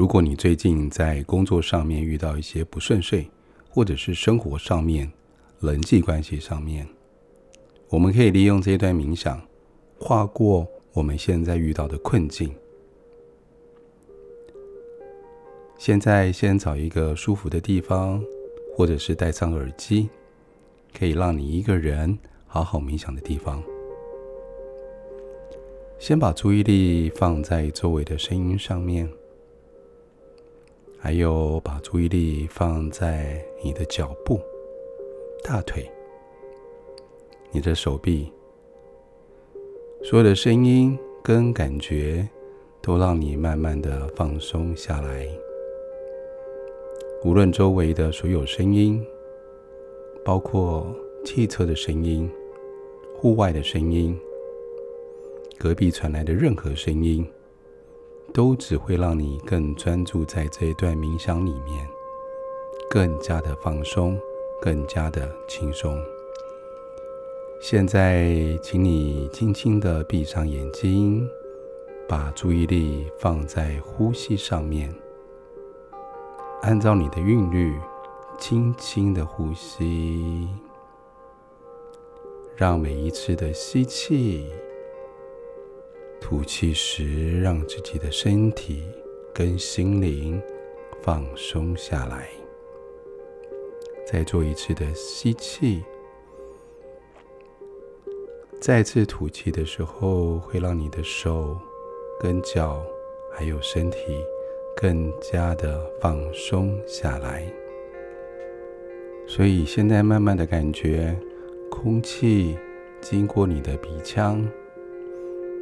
[0.00, 3.26] 如果你最近在工作上面遇到一些不顺遂，
[3.68, 5.12] 或者是生活上面、
[5.60, 6.88] 人际关系上面，
[7.90, 9.38] 我们可以利用这一段冥想，
[9.98, 12.50] 跨过我们现在遇到的困境。
[15.76, 18.24] 现在先找一个舒服的地方，
[18.74, 20.08] 或者是戴上耳机，
[20.98, 23.62] 可以让你一个人好好冥想的地方。
[25.98, 29.06] 先把注意力放在周围的声音上面，
[31.02, 34.38] 还有把注意力放在你的脚步、
[35.42, 35.90] 大腿、
[37.50, 38.30] 你的手臂，
[40.02, 42.28] 所有的声音跟感觉
[42.82, 45.26] 都让你慢慢的放松下来。
[47.24, 49.02] 无论周围的所有声音，
[50.22, 52.30] 包括汽车的声音、
[53.16, 54.14] 户外的声音、
[55.58, 57.26] 隔壁传来的任何声音，
[58.32, 61.88] 都只会让你更专注在这一段冥想里面，
[62.88, 64.18] 更加的放松，
[64.60, 65.98] 更加的轻松。
[67.60, 71.28] 现在，请你轻轻的闭上眼睛，
[72.08, 74.94] 把注意力放在呼吸上面。
[76.62, 77.74] 按照你的韵律，
[78.38, 80.48] 轻轻的呼吸，
[82.56, 84.46] 让每一次的吸气、
[86.20, 88.84] 吐气时，让自己的身体
[89.34, 90.40] 跟心灵
[91.02, 92.28] 放松下来。
[94.06, 95.82] 再做一次的吸气，
[98.60, 101.56] 再次吐气的时候，会让你的手
[102.20, 102.84] 跟脚
[103.32, 103.98] 还有身体。
[104.76, 107.44] 更加的放松下来，
[109.26, 111.14] 所以现在慢慢的感觉，
[111.70, 112.56] 空气
[112.98, 114.48] 经过你的鼻腔，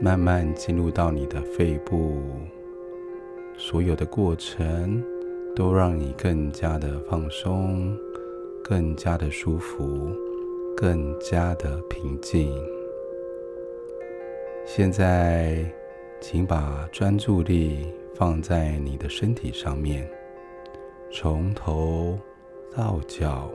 [0.00, 2.22] 慢慢进入到你的肺部，
[3.56, 5.02] 所有的过程
[5.54, 7.96] 都让你更加的放松，
[8.62, 10.10] 更加的舒服，
[10.76, 12.52] 更加的平静。
[14.64, 15.64] 现在，
[16.20, 17.86] 请把专注力。
[18.18, 20.08] 放在你的身体上面，
[21.12, 22.18] 从头
[22.74, 23.50] 到脚，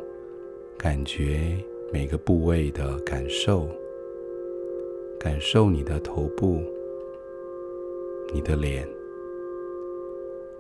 [0.78, 1.58] 感觉
[1.92, 3.68] 每个部位的感受，
[5.24, 6.64] 感受你的头部、
[8.34, 8.90] 你的脸、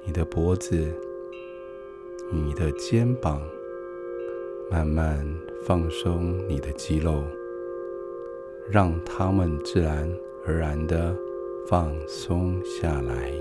[0.05, 0.87] 你的脖子、
[2.31, 3.41] 你的肩膀，
[4.69, 5.27] 慢慢
[5.65, 7.23] 放松你的肌肉，
[8.69, 10.07] 让它们自然
[10.45, 11.17] 而然的
[11.65, 13.33] 放松下来。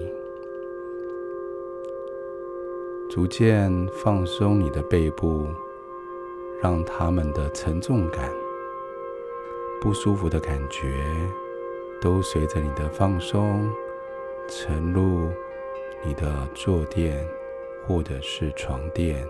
[3.11, 5.47] 逐渐放松你的背部，
[6.63, 8.33] 让他们的沉重感、
[9.81, 10.93] 不舒服的感觉，
[12.01, 13.73] 都随着你的放松
[14.49, 15.31] 沉入
[16.05, 17.27] 你的坐垫，
[17.87, 19.27] 或者是床垫，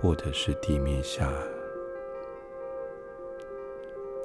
[0.00, 1.32] 或者是地面下，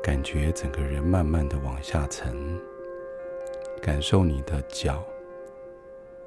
[0.03, 2.59] 感觉整个人慢慢的往下沉，
[3.81, 5.01] 感受你的脚、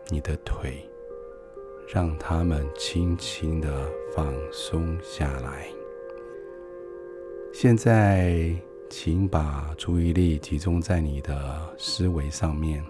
[0.08, 0.88] 你的腿。
[1.86, 3.70] 让他们轻轻的
[4.16, 5.68] 放松下来。
[7.52, 8.56] 现在，
[8.96, 12.82] 请把注意力集中在你的思维上面。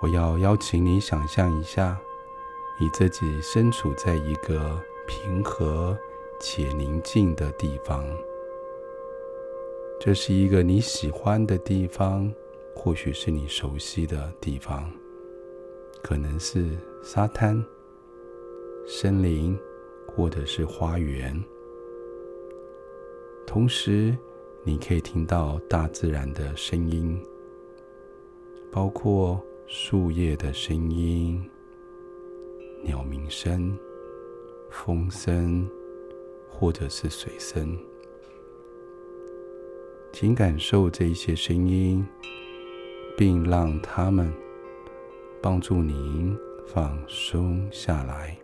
[0.00, 2.00] 我要邀请你想象一下，
[2.80, 5.94] 你自己身处在一个平和
[6.40, 8.02] 且宁静的地方。
[10.00, 12.32] 这是一个你喜欢的地方，
[12.74, 14.90] 或许是你熟悉的地方。
[16.02, 16.66] 可能是
[17.02, 17.62] 沙滩、
[18.86, 19.56] 森林，
[20.06, 21.38] 或者是花园。
[23.52, 24.16] 同时，
[24.64, 27.22] 你可以听到大自然的声音，
[28.70, 31.38] 包括树叶的声音、
[32.82, 33.78] 鸟鸣声、
[34.70, 35.68] 风声，
[36.48, 37.78] 或者是水声。
[40.14, 42.02] 请感受这些声音，
[43.18, 44.32] 并让它们。
[45.42, 46.34] 帮助您
[46.66, 48.34] 放松下来。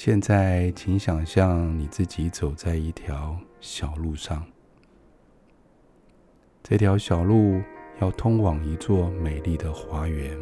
[0.00, 4.46] 现在，请想象你自己走在一条小路上，
[6.62, 7.60] 这条小路
[8.00, 10.38] 要通往一座美丽的花园。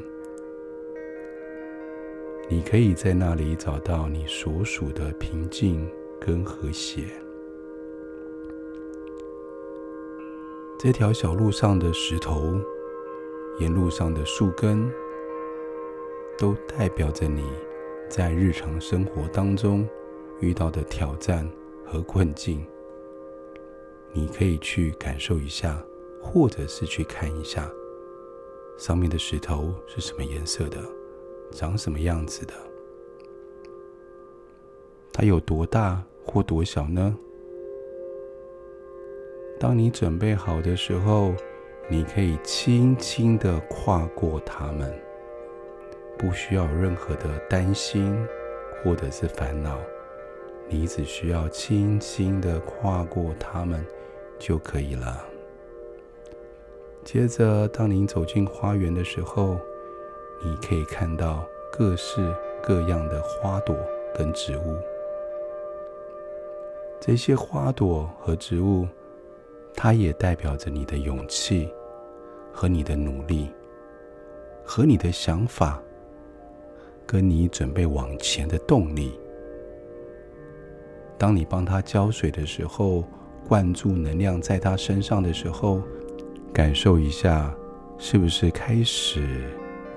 [2.50, 7.04] 你可以在那里找到你所属的平静跟和谐。
[10.78, 12.60] 这条小路上的石头。
[13.58, 14.86] 沿路上的树根，
[16.36, 17.42] 都代表着你
[18.08, 19.86] 在日常生活当中
[20.40, 21.48] 遇到的挑战
[21.84, 22.64] 和困境。
[24.12, 25.84] 你可以去感受一下，
[26.22, 27.70] 或者是去看一下，
[28.78, 30.78] 上面的石头是什么颜色的，
[31.50, 32.54] 长什么样子的？
[35.12, 37.16] 它有多大或多小呢？
[39.58, 41.34] 当你准备好的时候，
[41.88, 44.92] 你可以轻轻的跨过它们，
[46.18, 48.16] 不需要任何的担心
[48.82, 49.78] 或者是烦恼，
[50.68, 53.84] 你只需要轻轻的跨过它们
[54.38, 55.24] 就可以了。
[57.04, 59.58] 接着，当你走进花园的时候，
[60.42, 63.76] 你可以看到各式各样的花朵
[64.14, 64.76] 跟植物。
[67.00, 68.86] 这些花朵和植物。
[69.78, 71.70] 它也代表着你的勇气
[72.50, 73.52] 和你的努力，
[74.64, 75.82] 和你的想法，
[77.06, 79.18] 跟你准备往前的动力。
[81.16, 83.04] 当你帮它浇水的时候，
[83.48, 85.80] 灌注能量在它身上的时候，
[86.52, 87.54] 感受一下，
[87.96, 89.44] 是不是开始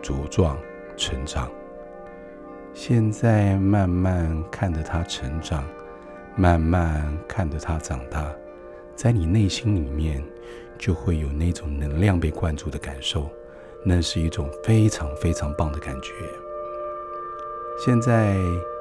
[0.02, 0.58] 茁壮
[0.96, 1.52] 成长？
[2.74, 5.66] 现在慢慢看着它成长，
[6.38, 8.32] 慢慢看着它长大。
[8.96, 10.24] 在你内心里面，
[10.78, 13.30] 就会有那种能量被灌注的感受，
[13.84, 16.12] 那是一种非常非常棒的感觉。
[17.82, 18.36] 现在，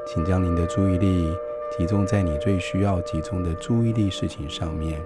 [0.09, 1.33] 请将您的注意力
[1.71, 5.01] 集中在你最需要集中的注意力事情上面。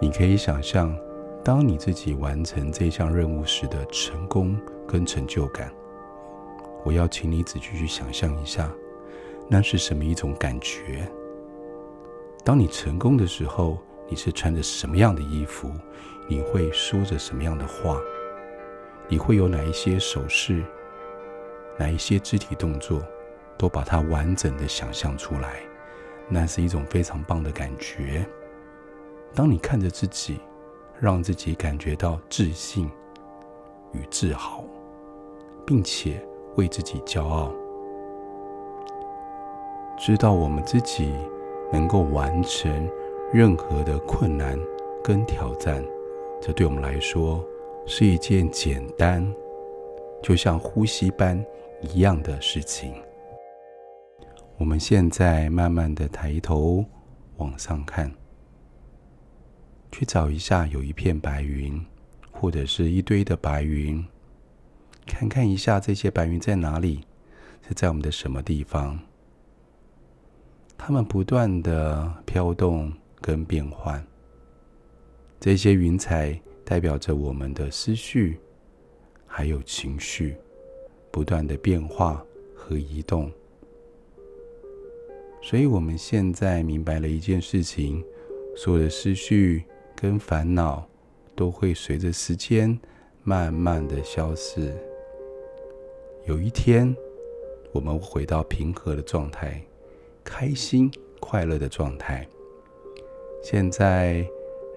[0.00, 0.96] 你可以想象，
[1.44, 4.58] 当你自己完成这项任务时的成功
[4.88, 5.70] 跟成就感。
[6.82, 8.72] 我要请你仔细去想象一下，
[9.50, 11.06] 那是什么一种感觉？
[12.42, 13.76] 当你成功的时候，
[14.08, 15.70] 你是穿着什么样的衣服？
[16.26, 18.00] 你会说着什么样的话？
[19.08, 20.64] 你会有哪一些手势？
[21.82, 23.02] 哪一些肢体动作？
[23.58, 25.56] 都把它完整的想象出来，
[26.28, 28.24] 那是一种非常棒的感觉。
[29.34, 30.38] 当你看着自己，
[31.00, 32.88] 让自己感觉到自信
[33.92, 34.64] 与自豪，
[35.66, 36.24] 并且
[36.56, 37.52] 为自己骄傲，
[39.98, 41.12] 知道我们自己。
[41.72, 42.86] 能够完成
[43.32, 44.58] 任何的困难
[45.02, 45.82] 跟挑战，
[46.38, 47.42] 这对我们来说
[47.86, 49.26] 是一件简单，
[50.22, 51.42] 就像呼吸般
[51.82, 52.94] 一样的事情。
[54.56, 56.84] 我们现在慢慢的抬头
[57.38, 58.12] 往上看，
[59.90, 61.84] 去找一下有一片白云，
[62.30, 64.04] 或者是一堆的白云，
[65.06, 67.00] 看看一下这些白云在哪里，
[67.66, 68.98] 是在我们的什么地方？
[70.78, 74.04] 它们不断的飘动跟变换，
[75.40, 78.38] 这些云彩代表着我们的思绪，
[79.26, 80.36] 还有情绪，
[81.12, 82.24] 不断的变化
[82.54, 83.30] 和移动。
[85.40, 88.02] 所以，我们现在明白了一件事情：
[88.56, 89.62] 所有的思绪
[89.94, 90.88] 跟烦恼
[91.36, 92.76] 都会随着时间
[93.22, 94.72] 慢慢的消失。
[96.26, 96.96] 有一天，
[97.72, 99.62] 我们回到平和的状态。
[100.24, 100.88] 开心、
[101.18, 102.24] 快乐的状态。
[103.42, 104.24] 现在，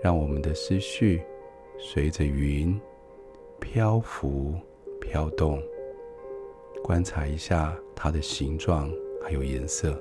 [0.01, 1.21] 让我们的思绪
[1.77, 2.75] 随着云
[3.59, 4.55] 漂浮、
[4.99, 5.61] 飘动，
[6.85, 9.99] 观察一下它的形状还有颜色。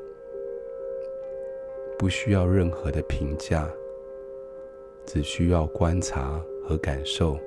[1.98, 3.66] 不需要任何的评价，
[5.06, 7.38] 只需要观察和感受，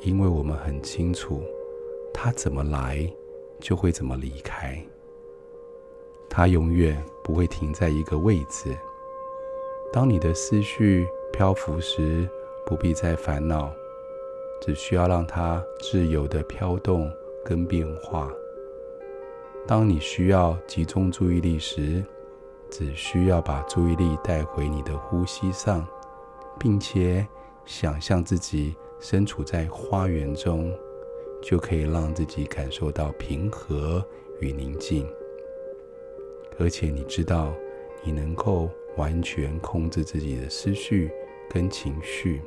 [0.00, 1.44] 因为我们很清楚，
[2.12, 3.08] 它怎么来，
[3.60, 4.76] 就会怎么离开。
[6.28, 8.76] 它永远不会停在一个位置。
[9.92, 12.28] 当你的思绪漂浮时，
[12.66, 13.72] 不必再烦恼，
[14.60, 17.08] 只需要让它自由的飘动
[17.44, 18.28] 跟变化。
[19.66, 22.04] 当你需要集中注意力时，
[22.70, 25.84] 只需要把注意力带回你的呼吸上，
[26.56, 27.26] 并且
[27.64, 30.72] 想象自己身处在花园中，
[31.42, 34.04] 就可以让自己感受到平和
[34.40, 35.04] 与宁静。
[36.60, 37.52] 而且你知道，
[38.04, 41.10] 你能够完全控制自己的思绪
[41.50, 42.40] 跟情绪，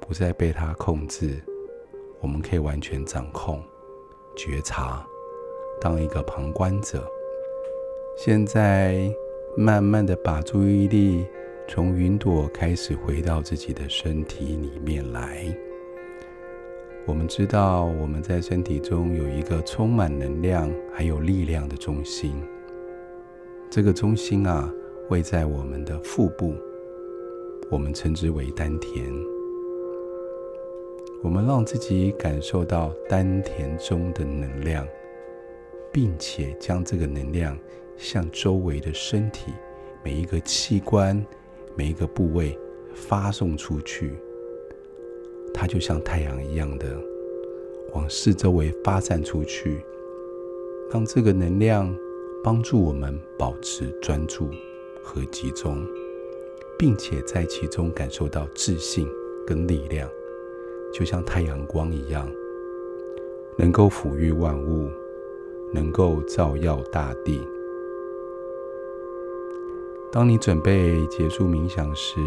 [0.00, 1.40] 不再被它控制。
[2.20, 3.62] 我们可以完全掌控、
[4.36, 5.06] 觉察，
[5.80, 7.04] 当一个旁观者。
[8.16, 9.12] 现在，
[9.56, 11.26] 慢慢的把注意力
[11.66, 15.46] 从云朵开始回到自己的身体里面来。
[17.06, 22.34] 我们知道，我们在身体中有一个充满能量还有力量的中心。
[23.68, 24.72] 这个中心啊，
[25.10, 26.54] 位在我们的腹部，
[27.70, 29.04] 我们称之为丹田。
[31.22, 34.86] 我们让自己感受到丹田中的能量，
[35.94, 37.56] 并且将这个能量
[37.96, 39.52] 向周围的身体
[40.02, 41.24] 每一个器官、
[41.76, 42.58] 每一个部位
[42.92, 44.12] 发送出去。
[45.54, 47.00] 它就像太阳一样的
[47.92, 49.84] 往四周围发散出去，
[50.90, 51.96] 让这个能量
[52.42, 54.50] 帮助我们保持专注
[55.00, 55.86] 和集中，
[56.76, 59.06] 并且在其中感受到自信
[59.46, 60.10] 跟力量，
[60.92, 62.28] 就像太阳光一样，
[63.56, 64.90] 能够抚育万物，
[65.74, 67.44] 能够照耀大地。
[70.12, 72.20] 当你准备结束冥想时，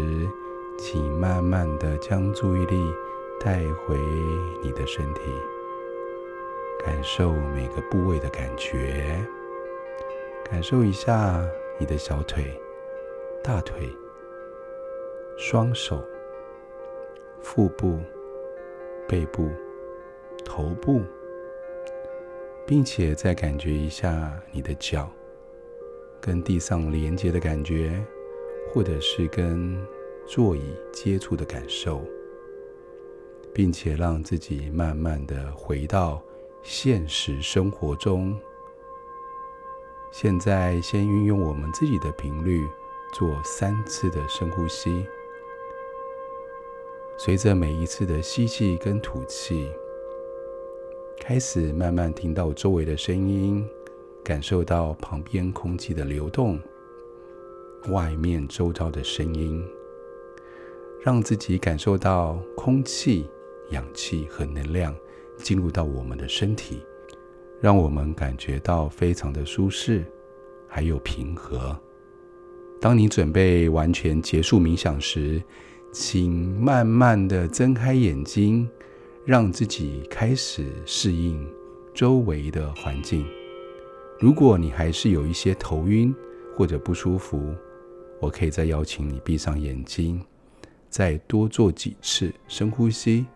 [0.76, 2.76] 请慢慢的将注意力
[3.40, 3.98] 带回
[4.62, 5.22] 你的身体，
[6.84, 9.24] 感受每个部位的感觉，
[10.44, 11.42] 感受一下
[11.78, 12.60] 你的小腿、
[13.42, 13.88] 大腿、
[15.38, 16.04] 双手、
[17.40, 17.98] 腹部、
[19.08, 19.48] 背部、
[20.44, 21.00] 头部，
[22.68, 25.08] 并且再感觉一下你的脚。
[26.20, 28.04] 跟地上连接的感觉，
[28.70, 29.74] 或者是跟
[30.26, 30.60] 座椅
[30.92, 32.02] 接触的感受，
[33.54, 36.22] 并且让自己慢慢的回到
[36.62, 38.38] 现实生活中。
[40.12, 42.62] 现在，先运用我们自己的频率，
[43.14, 45.06] 做三次的深呼吸。
[47.16, 49.70] 随着每一次的吸气跟吐气，
[51.28, 53.62] 开始慢慢听到周围的声音。
[54.24, 56.58] 感受到旁边空气的流动，
[57.90, 59.62] 外面周遭的声音，
[61.04, 63.28] 让自己感受到空气、
[63.72, 64.96] 氧气和能量
[65.36, 66.82] 进入到我们的身体，
[67.60, 70.06] 让我们感觉到非常的舒适，
[70.66, 71.78] 还有平和。
[72.80, 75.42] 当你准备完全结束冥想时，
[75.92, 78.66] 请慢慢的睁开眼睛，
[79.28, 81.46] 让自己开始适应
[81.94, 83.26] 周围的环境。
[84.18, 86.14] 如果你还是有一些头晕
[86.56, 87.54] 或者不舒服，
[88.20, 90.18] 我可以再邀请你闭上眼睛，
[90.88, 93.26] 再多做几次深呼吸，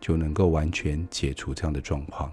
[0.00, 2.32] 就能够完全解除这样的状况。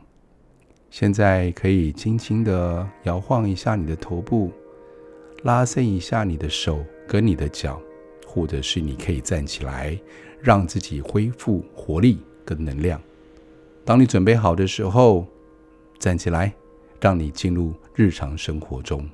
[0.90, 4.54] 现在可以轻轻地摇晃一下你的头部，
[5.44, 7.82] 拉伸一下你的手跟你的脚，
[8.26, 10.00] 或者是你可以站起来，
[10.40, 13.02] 让自己恢复活力跟能量。
[13.84, 15.26] 当你准备好的时候，
[16.00, 16.54] 站起来。
[17.02, 19.10] 让你进入日常生活中。